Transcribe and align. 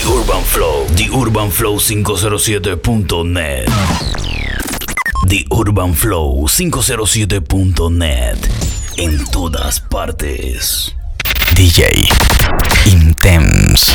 The 0.00 0.08
Urban 0.08 0.42
Flow, 0.44 0.86
The 0.96 1.10
Urban 1.12 1.50
Flow 1.50 1.76
507.net. 1.76 3.66
The 5.26 5.46
Urban 5.52 5.92
Flow 5.94 6.46
507.net. 6.46 8.38
En 8.96 9.24
todas 9.26 9.78
partes. 9.80 10.94
DJ 11.54 12.08
Intense. 12.86 13.92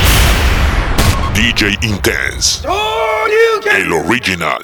DJ 1.33 1.75
Intense. 1.81 2.61
El 3.71 3.91
original. 3.93 4.59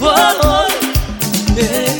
Oh, 0.00 0.68
yeah. 1.56 1.91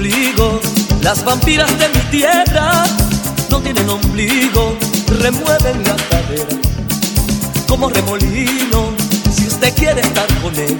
Ombligo. 0.00 0.60
Las 1.02 1.22
vampiras 1.24 1.70
de 1.78 1.88
mi 1.90 2.00
tierra 2.10 2.84
no 3.50 3.60
tienen 3.60 3.88
ombligo. 3.88 4.74
Remueven 5.18 5.82
la 5.84 5.96
cadera 6.08 6.56
como 7.68 7.90
remolino. 7.90 8.94
Si 9.34 9.46
usted 9.46 9.74
quiere 9.74 10.00
estar 10.00 10.26
con 10.40 10.54
él, 10.56 10.78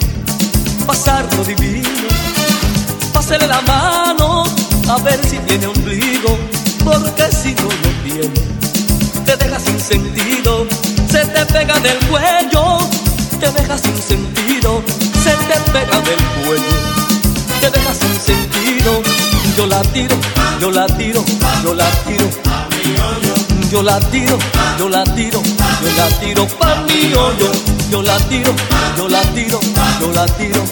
pasar 0.87 1.29
lo 1.37 1.45
divino. 1.45 2.09
Pásele 3.13 3.47
la 3.47 3.61
mano 3.63 4.45
a 4.89 4.97
ver 4.99 5.21
si 5.29 5.37
tiene 5.41 5.67
ombligo. 5.67 6.39
Porque 6.83 7.25
si 7.31 7.55
no 7.57 7.65
lo 7.65 7.91
tiene, 8.03 8.41
te 9.27 9.37
deja 9.37 9.61
sin 9.61 9.79
sentido. 9.79 10.67
Se 11.11 11.27
te 11.27 11.45
pega 11.53 11.79
del 11.81 11.99
cuello, 12.09 12.79
te 13.39 13.51
deja 13.53 13.77
sin 13.77 13.97
sentido 14.01 14.83
se 15.23 15.31
te 15.31 15.71
pega 15.73 16.01
del 16.01 16.23
cuello, 16.45 17.00
te 17.61 17.71
deja 17.71 17.95
sin 17.95 18.15
sentido. 18.21 19.03
Yo 19.57 19.67
la 19.67 19.83
tiro, 19.83 20.17
yo 20.61 20.71
la 20.71 20.87
tiro, 20.87 21.25
yo 21.63 21.75
la 21.75 21.91
tiro. 22.07 22.29
Yo 23.71 23.83
la 23.83 24.01
tiro, 24.01 24.37
yo 24.79 24.89
la 24.89 25.05
tiro, 25.05 25.41
yo 25.83 25.91
la 25.97 26.09
tiro 26.19 26.47
pa' 26.59 26.77
mi 26.87 27.13
hoyo. 27.15 27.53
Yo 27.91 28.03
la 28.03 28.17
tiro, 28.29 28.53
yo 28.97 29.09
la 29.09 29.21
tiro, 29.35 29.61
yo 30.01 30.13
la 30.13 30.27
tiro. 30.27 30.65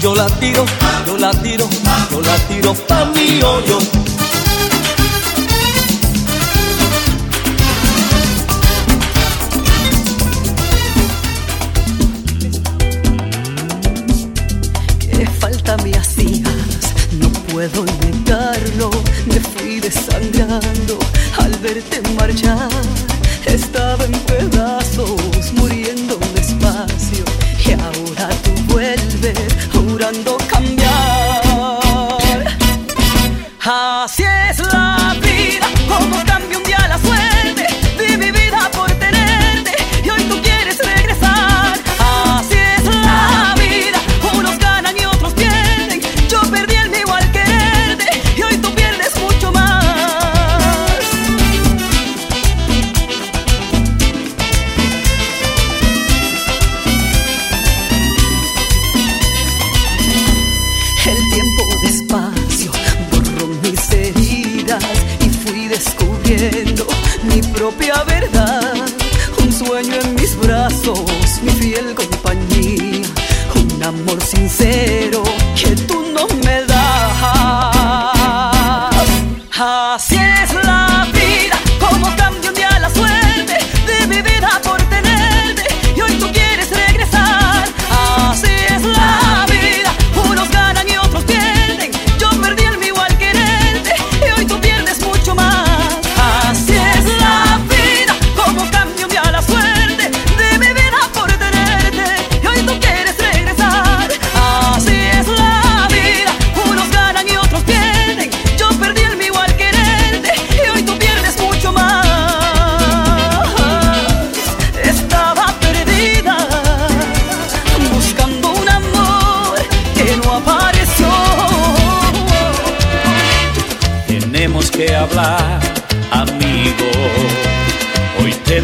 Yo 0.00 0.14
la 0.16 0.26
tiro, 0.40 0.64
yo 1.06 1.16
la 1.16 1.30
tiro, 1.30 1.68
yo 2.10 2.20
la 2.20 2.36
tiro 2.48 2.74
pa' 2.88 3.04
mi 3.14 3.40
hoyo. 3.42 3.78
Desangrando 19.82 20.98
al 21.38 21.52
verte 21.58 22.00
marchar. 22.16 22.68
Estaba 23.46 24.04
en 24.04 24.12
pedazos, 24.12 25.20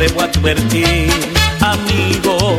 debo 0.08 0.22
advertir, 0.22 1.10
amigo. 1.60 2.58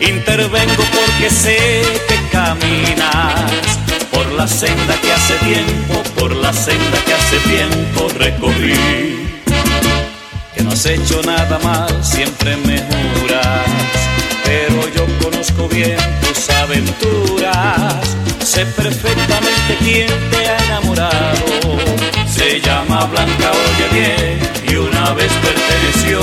Intervengo 0.00 0.84
porque 0.92 1.30
sé 1.30 1.82
que 2.08 2.16
caminas 2.30 3.50
por 4.10 4.26
la 4.32 4.46
senda 4.46 4.94
que 5.00 5.12
hace 5.12 5.34
tiempo, 5.36 6.02
por 6.18 6.34
la 6.34 6.52
senda 6.52 6.98
que 7.04 7.14
hace 7.14 7.38
tiempo 7.38 8.08
recorrí. 8.18 9.28
Que 10.54 10.62
no 10.62 10.72
has 10.72 10.86
hecho 10.86 11.22
nada 11.22 11.58
mal, 11.62 12.04
siempre 12.04 12.56
me 12.56 12.78
juras. 12.78 13.66
Pero 14.44 14.88
yo 14.94 15.06
conozco 15.22 15.68
bien 15.68 15.96
tus 16.22 16.50
aventuras. 16.50 17.94
Sé 18.44 18.66
perfectamente 18.66 19.76
quién 19.80 20.08
te 20.30 20.48
ha 20.48 20.58
enamorado. 20.64 21.78
Se 22.26 22.60
llama 22.60 23.04
Blanca, 23.06 23.50
oye 23.50 24.00
bien, 24.00 24.51
y 24.72 24.76
una 24.76 25.12
vez 25.12 25.30
perteneció 25.42 26.20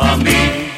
a 0.00 0.16
mí. 0.16 0.70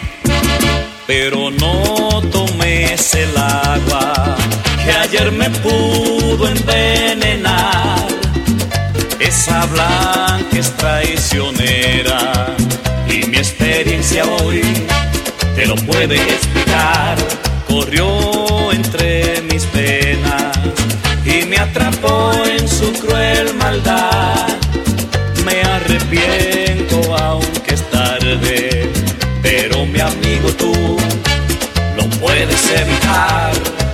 Pero 1.07 1.51
no 1.51 2.21
tomes 2.31 3.15
el 3.15 3.37
agua 3.37 4.37
que 4.85 4.93
ayer 4.93 5.33
me 5.33 5.49
pudo 5.51 6.49
envenenar. 6.49 8.07
Esa 9.19 9.67
blanca 9.67 10.59
es 10.59 10.71
traicionera 10.77 12.55
y 13.09 13.27
mi 13.27 13.37
experiencia 13.39 14.25
hoy 14.25 14.63
te 15.57 15.67
lo 15.67 15.77
puede 15.77 16.17
explicar. 16.17 17.17
Corrió 17.67 18.73
entre 18.73 19.43
mis 19.43 19.65
penas 19.67 20.59
y 21.25 21.47
me 21.47 21.57
atrapó 21.57 22.33
en 22.45 22.69
su 22.69 22.93
cruel 22.93 23.55
maldad. 23.55 24.49
Me 25.45 25.63
arrepiento 25.63 26.60
mi 30.43 30.49
amigo 30.49 30.53
tú 30.57 30.97
lo 31.97 32.05
puedes 32.21 32.71
evitar. 32.71 33.90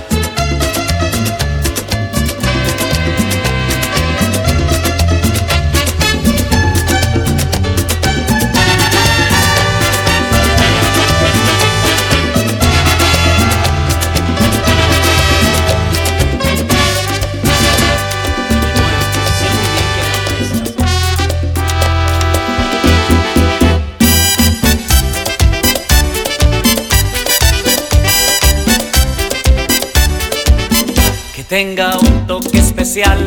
Tenga 31.57 31.97
un 31.97 32.27
toque 32.27 32.59
especial, 32.59 33.17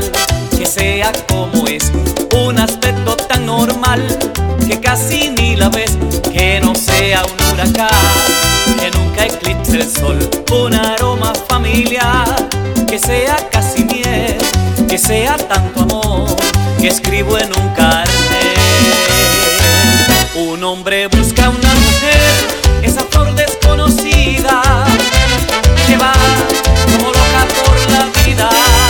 que 0.56 0.64
sea 0.64 1.10
como 1.26 1.66
es, 1.66 1.90
un 2.46 2.60
aspecto 2.60 3.16
tan 3.16 3.44
normal 3.44 4.00
que 4.68 4.78
casi 4.78 5.30
ni 5.30 5.56
la 5.56 5.68
ves, 5.68 5.98
que 6.32 6.60
no 6.60 6.76
sea 6.76 7.24
un 7.24 7.52
huracán, 7.52 7.88
que 8.78 8.88
nunca 8.96 9.26
eclipse 9.26 9.78
el 9.78 9.90
sol, 9.90 10.16
un 10.52 10.74
aroma 10.74 11.32
familiar, 11.48 12.36
que 12.86 13.00
sea 13.00 13.36
casi 13.50 13.82
miel, 13.82 14.38
que 14.88 14.96
sea 14.96 15.36
tanto 15.36 15.80
amor, 15.80 16.28
que 16.80 16.86
escribo 16.86 17.36
en 17.36 17.48
un 17.48 17.68
cartel. 17.70 18.12
Un 20.36 20.62
hombre 20.62 21.08
busca 21.08 21.48
una 21.48 21.74
mujer, 21.74 22.30
esa 22.84 23.02
flor 23.10 23.34
desconocida, 23.34 24.62
que 25.88 25.96
va 25.96 26.12
como 26.92 27.08
loca 27.08 27.46
por 27.64 27.90
la 27.90 28.04
vida. 28.04 28.19
Es 28.40 28.89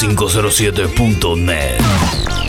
507.net. 0.00 2.39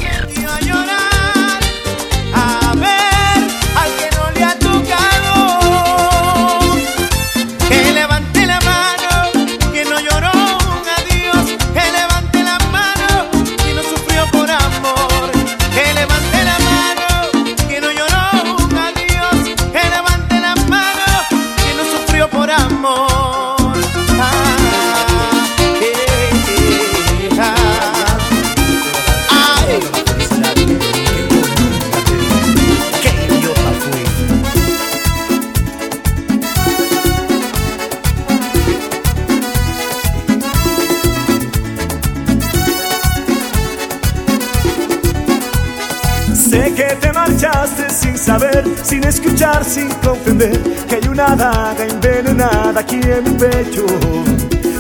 sin 48.92 49.06
escuchar, 49.06 49.64
sin 49.64 49.88
comprender 50.06 50.60
que 50.90 50.96
hay 50.96 51.08
una 51.08 51.34
daga 51.34 51.86
envenenada 51.86 52.82
aquí 52.82 53.00
en 53.02 53.24
mi 53.24 53.40
pecho. 53.40 53.86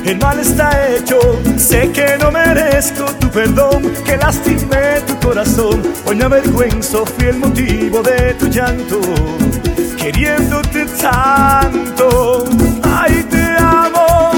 El 0.03 0.17
mal 0.19 0.37
está 0.37 0.67
hecho, 0.89 1.17
sé 1.57 1.89
que 1.93 2.17
no 2.19 2.29
merezco 2.29 3.05
tu 3.21 3.29
perdón, 3.29 3.93
que 4.03 4.17
lastimé 4.17 4.99
tu 5.07 5.17
corazón. 5.25 5.81
Hoy 6.05 6.17
me 6.17 6.25
avergüenzo, 6.25 7.05
fui 7.05 7.27
el 7.27 7.37
motivo 7.37 8.03
de 8.03 8.33
tu 8.33 8.47
llanto, 8.47 8.99
queriéndote 9.97 10.87
tanto. 11.01 12.43
Ay, 12.83 13.25
te 13.29 13.45
amo, 13.59 14.31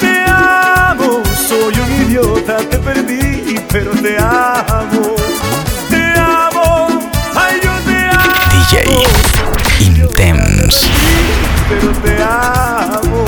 te 0.00 0.24
amo, 0.26 1.22
soy 1.48 1.74
un 1.84 2.08
idiota, 2.08 2.56
te 2.56 2.78
perdí, 2.78 3.60
pero 3.70 3.92
te 3.92 4.16
amo. 4.18 4.22
Te 4.22 4.98
amo, 4.98 5.61
DJ 8.68 9.04
Intense. 9.80 10.86
Pero 11.68 11.90
te 12.04 12.22
amo, 12.22 13.24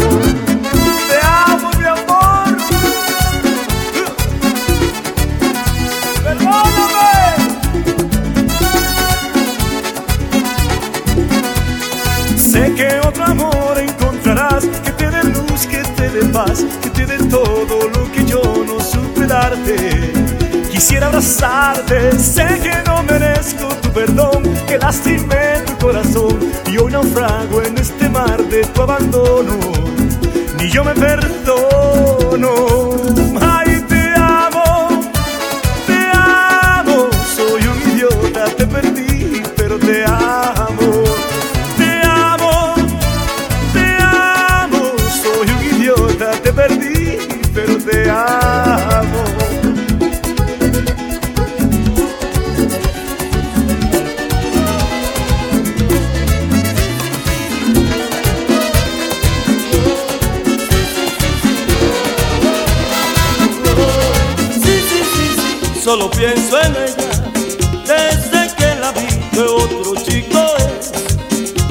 te 1.08 1.18
amo 1.22 1.70
mi 1.78 1.84
amor. 1.84 2.56
Perdóname. 6.22 7.10
Sé 12.36 12.74
que 12.74 13.00
otro 13.06 13.24
amor 13.24 13.78
encontrarás 13.78 14.64
que 14.84 14.92
te 14.92 15.10
dé 15.10 15.24
luz, 15.24 15.66
que 15.66 15.82
te 15.96 16.10
dé 16.10 16.24
paz, 16.26 16.64
que 16.82 16.90
te 16.90 17.06
dé 17.06 17.18
todo 17.28 17.88
lo 17.88 18.10
que 18.12 18.24
yo 18.24 18.42
no 18.66 18.80
supe 18.80 19.26
darte. 19.26 20.12
Quisiera 20.70 21.06
abrazarte, 21.06 22.18
sé 22.18 22.60
que 22.62 22.82
no 22.86 23.02
merezco 23.02 23.73
perdón 23.94 24.42
que 24.66 24.76
lastimé 24.76 25.62
tu 25.66 25.86
corazón 25.86 26.38
y 26.70 26.76
hoy 26.76 26.92
naufrago 26.92 27.62
en 27.62 27.78
este 27.78 28.08
mar 28.08 28.42
de 28.48 28.64
tu 28.64 28.82
abandono. 28.82 29.58
Ni 30.58 30.68
yo 30.68 30.84
me 30.84 30.94
perdono. 30.94 32.50
solo 65.84 66.10
pienso 66.10 66.58
en 66.62 66.74
ella. 66.76 67.10
Desde 67.86 68.56
que 68.56 68.74
la 68.80 68.90
vi 68.92 69.06
que 69.32 69.40
otro 69.40 69.94
chico 69.96 70.40
es. 70.56 70.92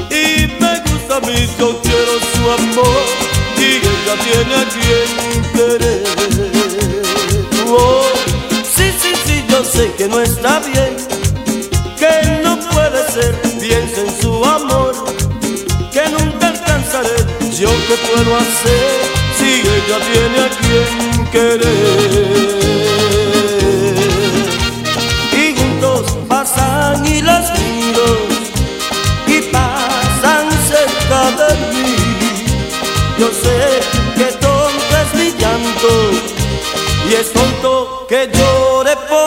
Y 0.08 0.46
me 0.62 0.80
gusta 0.86 1.16
a 1.16 1.20
mí 1.20 1.48
yo 1.58 1.80
quiero 1.82 2.14
su 2.32 2.42
amor. 2.58 3.04
Y 3.58 3.82
ella 3.92 4.14
tiene 4.26 4.54
a 4.54 4.64
quien 4.74 5.08
interés. 5.34 6.08
Oh, 7.66 8.04
sí 8.76 8.92
sí 9.02 9.12
sí 9.26 9.44
yo 9.48 9.64
sé 9.64 9.92
que 9.98 10.06
no 10.06 10.20
está 10.20 10.60
bien. 10.60 10.96
Que 11.98 12.40
no 12.44 12.56
puede 12.70 13.10
ser 13.10 13.34
piensa 13.58 14.00
en 14.00 14.22
su 14.22 14.44
amor. 14.44 14.94
Que 15.92 16.02
nunca 16.10 16.48
alcanzaré 16.48 17.16
yo 17.58 17.68
qué 17.88 17.96
puedo 18.06 18.36
hacer. 18.36 19.00
Si 19.36 19.60
ella 19.76 19.98
tiene 20.12 20.38
a 20.38 20.48
quien 20.60 21.26
querer 21.32 22.53
sé 33.44 33.58
que 34.16 34.28
tonto 34.44 34.92
es 35.02 35.10
mi 35.20 35.28
llanto 35.40 35.90
y 37.08 37.14
es 37.20 37.32
tonto 37.32 38.06
que 38.08 38.20
llore 38.36 38.94
por 39.08 39.23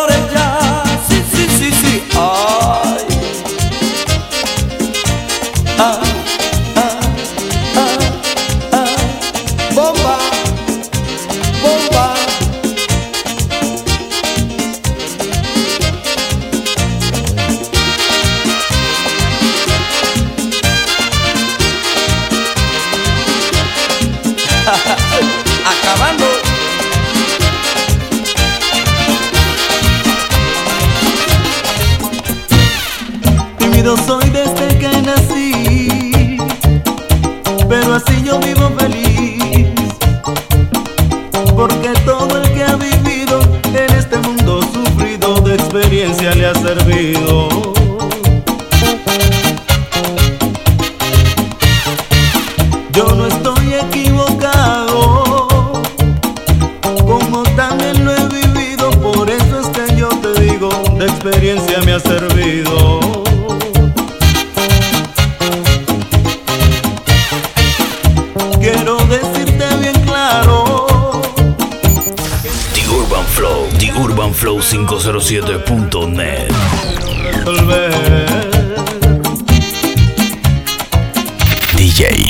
pero 33.88 33.96
soy 33.96 34.27
Instagram 74.28 74.34
flow507.net. 74.34 76.52
DJ 81.76 82.28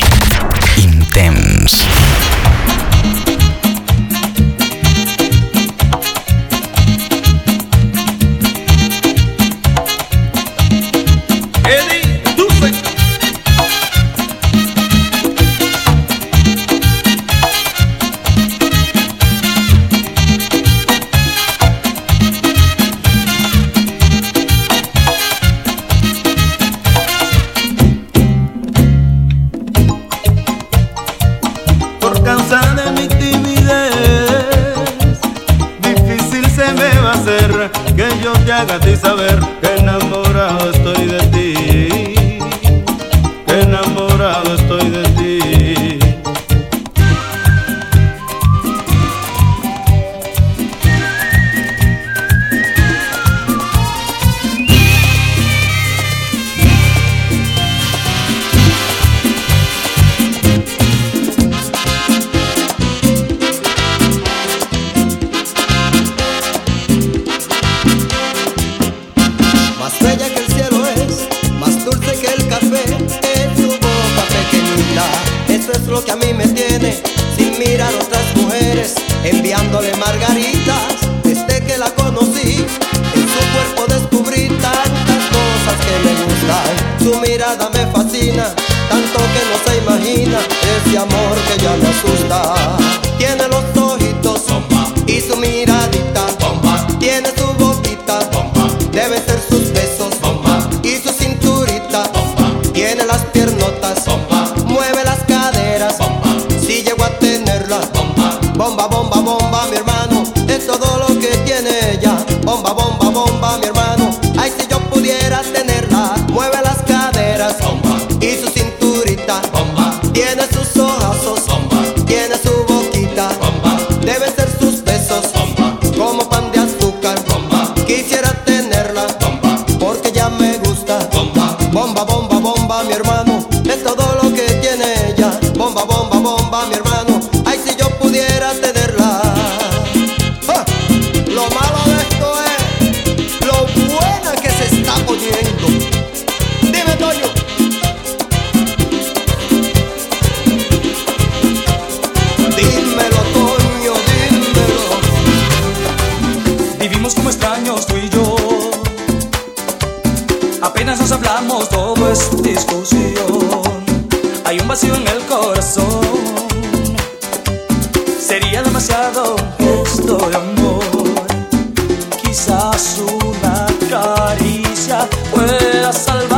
una 172.99 173.65
caricia 173.89 175.07
pueda 175.31 175.93
salvar. 175.93 176.36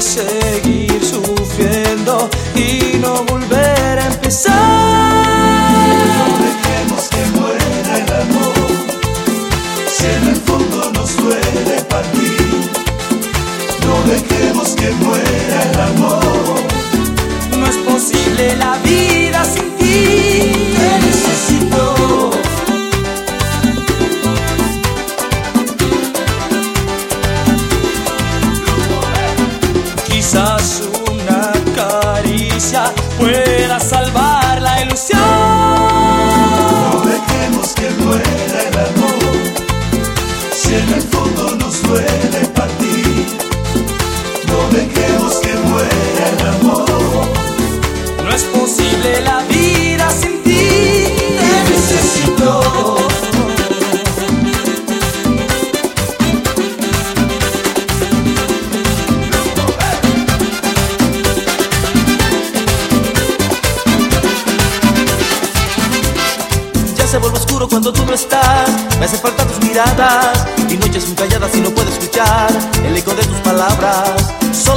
chegue. 0.00 0.69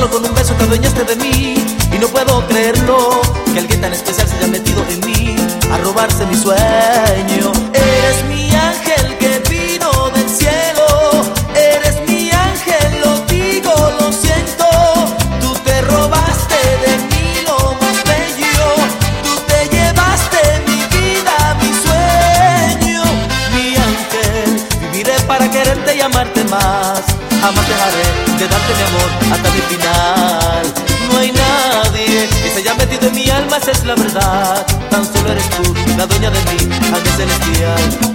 con 0.10 0.26
un 0.26 0.34
beso 0.34 0.54
te 0.56 0.64
adueñaste 0.64 1.04
de 1.04 1.16
mí. 1.16 1.56
Y 1.92 2.00
no 2.00 2.08
puedo 2.08 2.46
creerlo 2.48 3.22
Que 3.54 3.60
alguien 3.60 3.82
tan 3.82 3.94
especial 3.94 4.28
se 4.28 4.36
haya 4.38 4.48
metido 4.48 4.84
en 4.90 5.00
mí 5.06 5.36
A 5.72 5.78
robarse 5.78 6.26
mi 6.26 6.36
sueño. 6.36 7.63
y 29.58 29.62
final. 29.74 30.74
No 31.12 31.20
hay 31.20 31.32
nadie 31.32 32.28
que 32.28 32.50
se 32.50 32.60
haya 32.60 32.74
metido 32.76 33.08
en 33.08 33.16
mi 33.16 33.30
alma, 33.30 33.58
esa 33.58 33.72
es 33.72 33.84
la 33.86 33.96
verdad. 33.96 34.66
Tan 34.90 35.06
solo 35.06 35.32
eres 35.32 35.50
tú, 35.50 35.74
la 35.98 36.06
dueña 36.06 36.30
de 36.32 36.40
mí, 36.40 36.74
alma 36.86 37.12
celestial. 37.18 38.13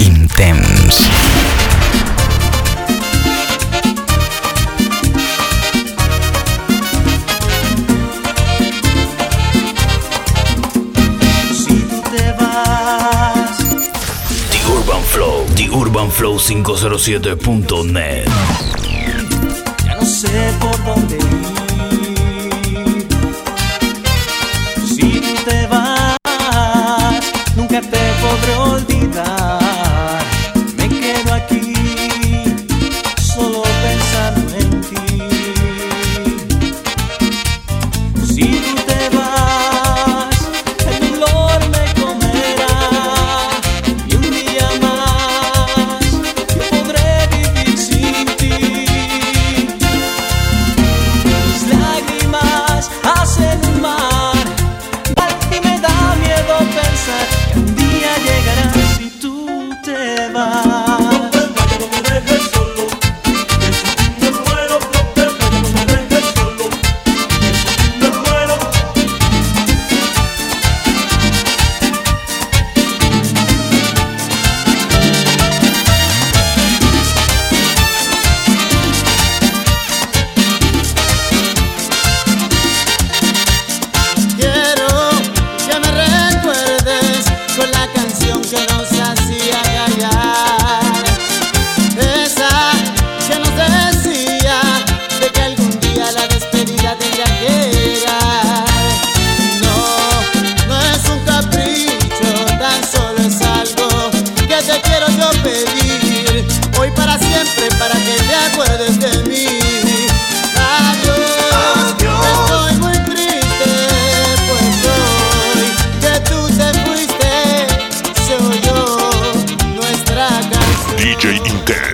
Intense. 0.00 1.10
Si 11.52 11.84
te 12.10 12.32
vas. 12.40 13.58
The 14.50 14.58
Urban 14.72 15.02
Flow, 15.02 15.44
The 15.54 15.68
Urban 15.70 16.10
Flow 16.10 16.38
507.net. 16.38 18.26
Ya 19.84 19.96
no 19.96 20.06
sé 20.06 20.50
por 20.60 20.82
dónde 20.84 21.16
ir. 21.16 21.48
te 27.82 27.98
podré 28.20 28.77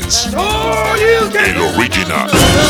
Productions. 0.05 0.35
All 0.35 0.99
you 0.99 1.31
can. 1.31 1.55
The 1.55 1.79
original. 1.79 2.64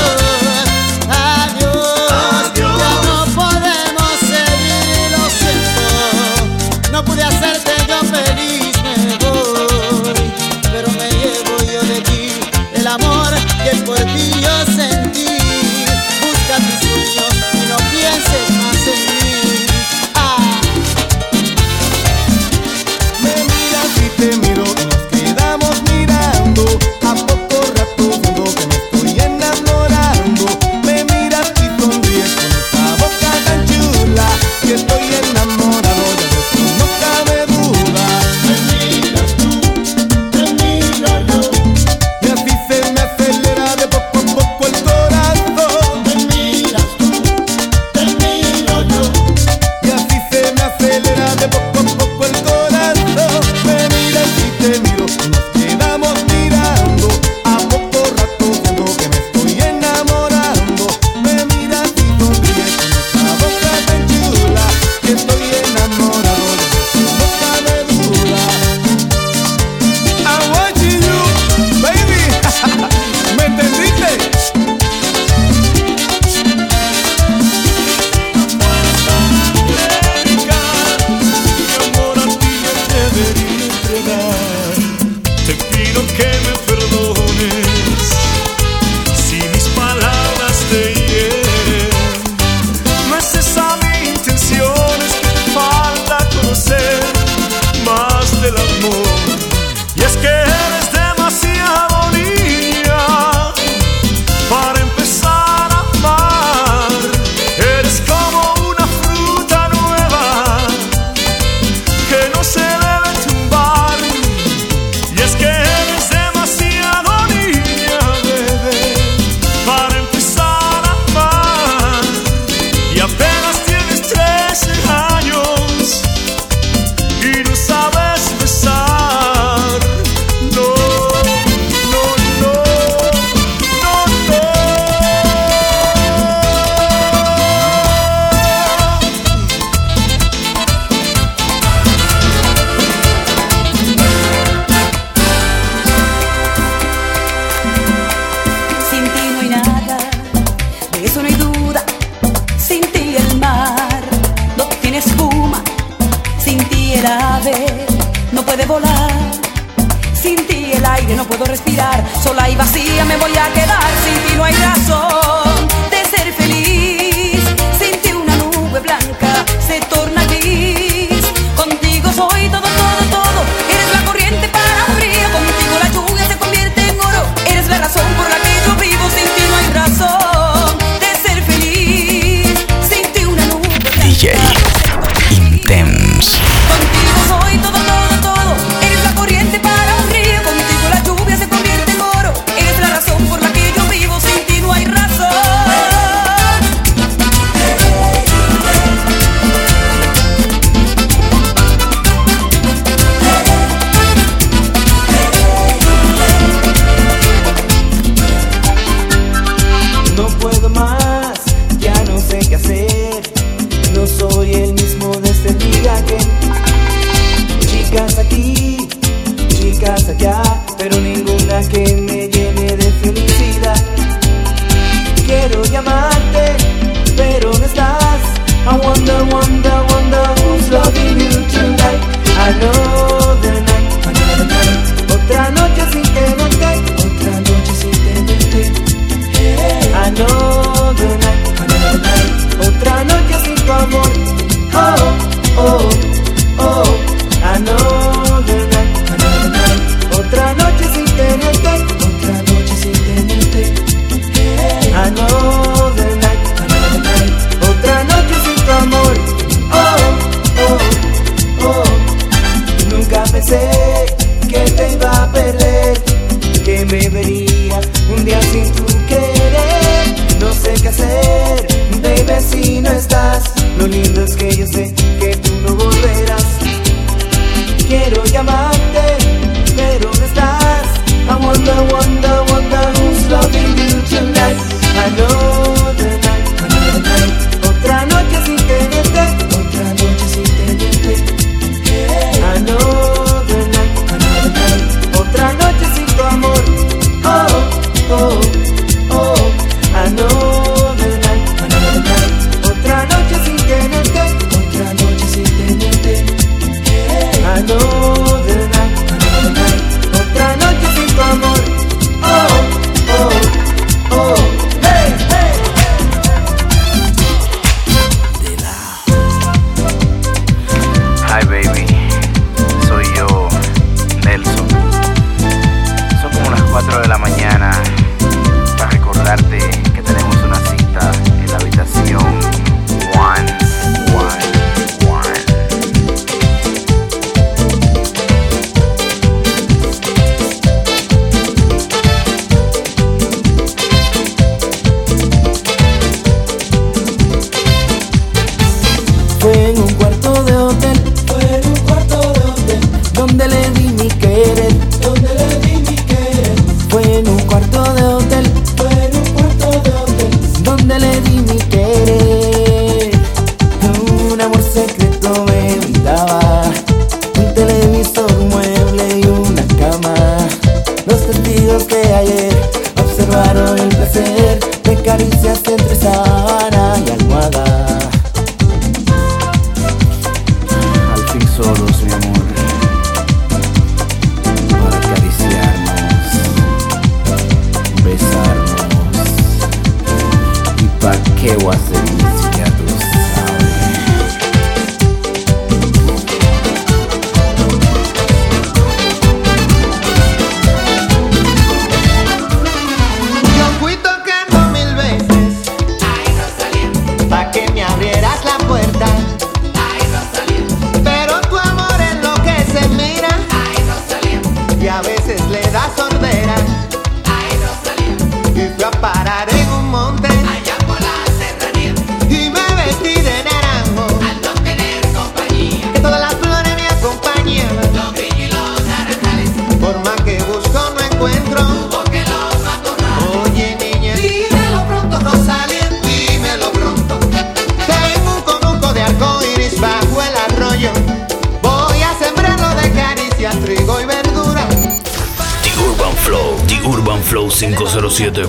The 448.15 448.47